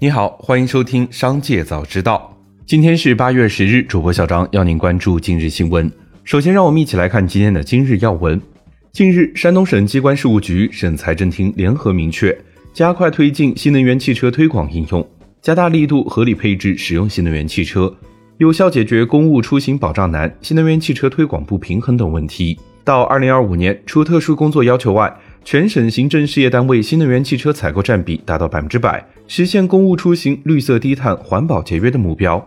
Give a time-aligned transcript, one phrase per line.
[0.00, 2.32] 你好，欢迎收听《商界早知道》。
[2.64, 5.90] 今天是八月十日，主播小张要您关注今日新闻。
[6.22, 8.40] 首先，让我们一起来看今天的今日要闻。
[8.92, 12.38] 近日，山东省机关事务局、省财政厅联合明确，
[12.72, 15.04] 加快推进新能源汽车推广应用，
[15.42, 17.92] 加大力度合理配置使用新能源汽车，
[18.36, 22.56] 有效解决公务出行保障难、新能源汽车推广不平衡等问题。
[22.84, 25.12] 到二零二五年，除特殊工作要求外，
[25.44, 32.46] 全省行政事业单位新能源汽车采购占比达到百分之百，实现公务出行绿色低碳、环保节约的目标。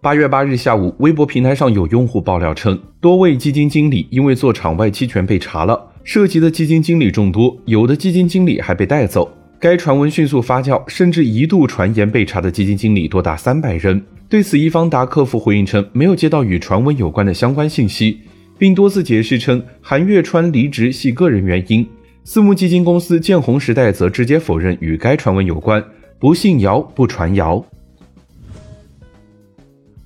[0.00, 9.32] 八月八日下午，微博平台上有用户爆料称，多位基金经理因为做场外期权被查了，涉及的基金经理众多，有的基金经理还被带走。
[9.60, 14.04] 该传闻迅速发酵，甚至一度传言被查的基金经理多达三百人。
[14.28, 18.22] 对此，易方达客服回应称，没有接到与传闻有关的相关信息。
[18.62, 21.84] 并多次解释称，韩月川离职系个人原因。
[22.22, 25.84] 私募基金公司建宏时代则直接否认与该传闻有关，
[26.20, 27.66] 不信谣不传谣。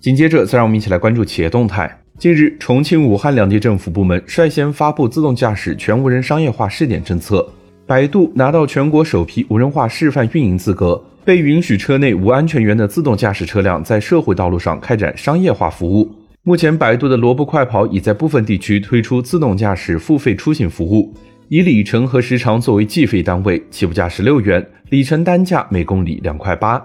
[0.00, 2.00] 紧接着，再让我们一起来关注企业动态。
[2.18, 7.46] 近日，重庆、武汉两地政府部门率先发布自动驾驶全无人商业化试点政策，
[7.86, 16.10] 百度拿到全国首批无人化示范运营资格，被允许车内无安全员的自动驾驶车辆在社会道路上开展商业化服务。
[16.48, 21.12] 目前，百度的萝卜快跑已在部分地区推出自动驾驶付费出行服务，
[21.48, 26.80] 以里程和时长作为计费单位，起步价十六元，里程单价每公里两块八。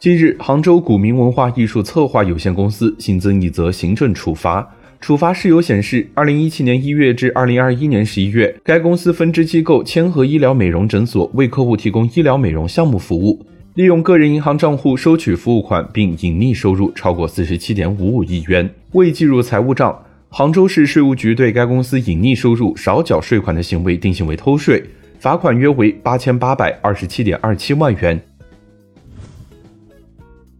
[0.00, 4.68] 近日，杭州古明文化艺术策划有限公司新增一则行政处罚，
[5.00, 13.46] 处罚事由显示，二零一七年一月至二零二一年十一月，该公司分支机构千和医疗美容诊所为客户提供医疗美容项目服务。
[13.74, 20.00] 利用个人银行账户收取服务款，并隐匿收入超过四十七点五五亿元，未计入财务账。
[20.28, 24.80] 杭州市税务局对该公司隐匿收入、少缴税款的行为定性为偷税，
[25.18, 28.20] 罚款约为八千八百二十七点二七万元。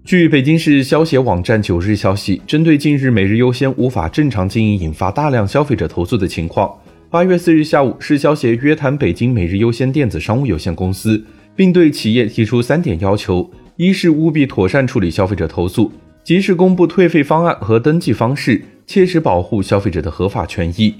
[0.05, 6.77] 据北京市消协网站九日消息，针对近日每日优先无法正常经营引发大量消费者投诉的情况，
[7.11, 11.25] 八月四日下午，市消协约谈北京每日优先电子商务有限公司。
[11.57, 15.91] 并对企业提出三点要求：一是务必妥善处理消费者投诉，
[16.23, 20.95] 及时公布退费方案和登记方式，切实保护消费者的合法权益；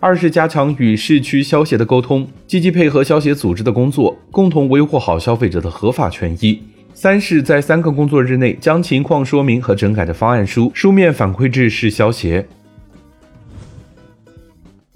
[0.00, 6.58] 二是加强与市区消协的沟通，积极配合消协组织的工作，共同维护好消费者的合法权益；
[6.94, 12.46] 三是，在三个工作日内将情况说明和整改的方案书书面反馈至市消协。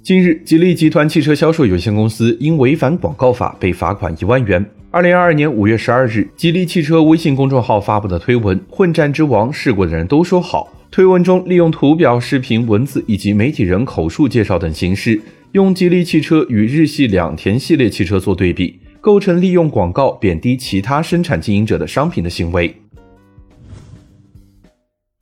[0.02, 4.64] 近日，吉利集团汽车销售有限公司因违反广告法被罚款一万元。
[4.94, 10.72] 二零二二年五月十二日，吉利汽车微信公众号发布的推文《混战之王》，试过的人都说好。
[10.88, 22.72] 推文中利用图表、视频、文字以及媒体人口述介绍等形式，用吉利汽车与日系两田系列汽车做对比，构成利用广告贬低其他生产经营者的商品的行为。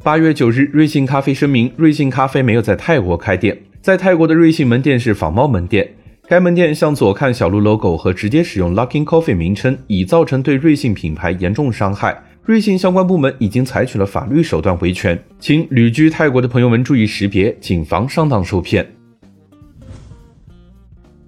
[0.05, 5.95] 八月九日，瑞幸咖啡声明，瑞幸咖啡没有在泰国开店，在泰国的瑞幸门店是仿冒门店。
[6.33, 12.19] 该门店向左看小鹿 logo 和直接使用 Luckin Coffee 名称，已造成对瑞幸品牌严重伤害。
[12.43, 18.95] 瑞幸相关部门已经采取了法律手段维权，请旅居泰国的朋友们注意识别，谨防上当受骗。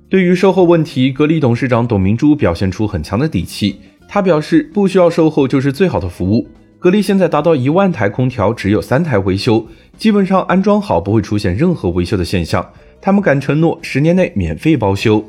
[0.09, 3.79] 对于售后问题，格力董事长董明珠表现出很强的底气。
[4.09, 6.49] 他表示，不需要售后就是最好的服务。
[6.79, 9.67] 格力现在达到一万台空调，只有三台维修，
[9.99, 12.67] 基本上安装好不会出现任何维修的现象。
[13.05, 15.23] 他们敢承诺十年内免费包修。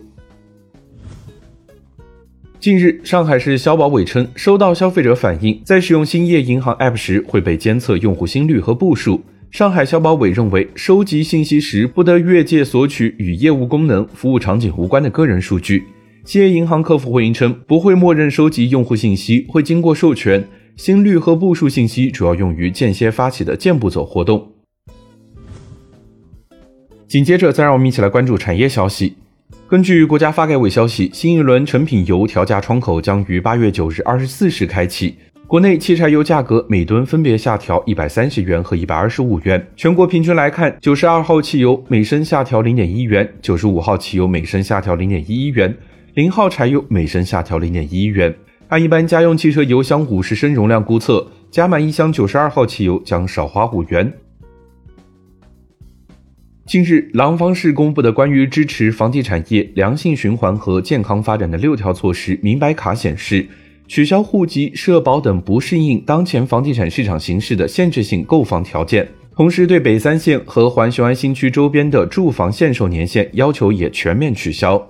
[2.58, 9.20] 近日，上海市消保委称，收到消费者反映，在使用兴业银行 App 时会被监测用户心率和步数。
[9.52, 15.84] 上海消保委认为，收集信息时不得越界索取与业务功能、服务场景无关的个人数据。
[16.24, 20.48] 兴业银行客服回应称，不会默认收集用户信息，会经过授权。
[20.78, 24.55] 心率和步数信息主要用于间歇发起的健步走活动。
[27.08, 29.16] 紧接着，再让我们一起来关注产业消息。
[29.68, 35.16] 根据国家发改委消息，新一轮成品油调价窗口将于八月九日二十四时开启。
[35.48, 39.64] 国内汽柴油价格每吨分别下调一百三十元和一百二十五元。
[39.76, 45.76] 全国平均来看，九十二号汽油每升下调零点一元，九十五号汽油每升下调零点一一元，
[46.16, 48.34] 零号柴油每升下调零点一一元。
[48.70, 54.12] 按一般家用汽车油箱五十升容量估测，加满一箱九十二号汽油将少花五元。
[56.66, 63.46] 近日，廊坊市公布的关于支持房地产业良性循环和健康发展的六条措施明白卡显示，
[63.88, 74.84] 取消户籍、社保等不适应当前房地产市场形势的限制性购房条件，同时对北三县和环雄安新区周边的住房限售年限要求也全面取消。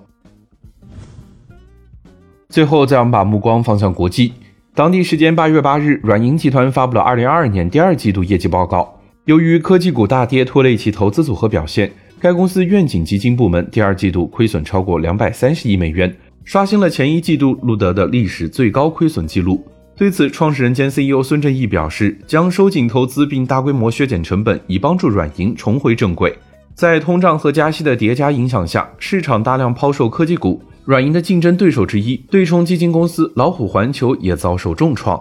[2.48, 4.32] 最后，再我们把目光放向国际。
[4.74, 8.95] 当地时间八月八日，软银集团发布了二零二二年第二季度业绩报告。
[9.26, 19.66] 由于科技股大跌拖累其投资组合表现，该公司愿景基金部门第二季度亏损超过两百三十亿美元，刷新了前一季度录得的历史最高亏损记录。
[19.98, 26.38] 对此，创始人兼 CEO 孙正义表示，将收紧投资并大规模削减成本，以帮助软银重回正轨。
[26.76, 30.62] 在通胀和加息的叠加影响下，市场大量抛售科技股。
[30.84, 35.20] 软银的竞争对手之一对冲基金公司老虎环球也遭受重创。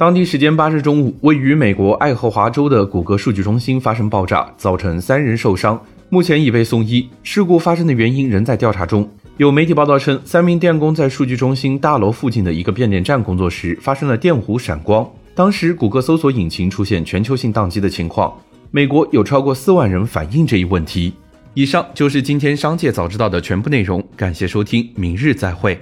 [0.00, 7.06] 当地时间八日中午，位于美国爱荷华州的谷歌数据中心发生爆炸，造成三人受伤，目前已被送医。
[7.22, 9.06] 事故发生的原因仍在调查中。
[9.36, 15.06] 有媒体报道称，三名电工在数据中心大楼附近的一个变电站工作时，发生了电弧闪光。
[15.34, 18.32] 当时，谷歌搜索引擎出现全球性宕机的情况。
[18.70, 21.12] 美国有超过四万人反映这一问题。
[21.52, 25.78] 以上就是今天商界早知道的全部内容，感谢收听，明日再会。